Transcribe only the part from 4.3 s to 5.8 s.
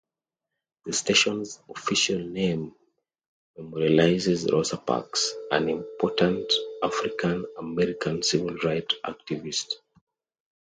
Rosa Parks, an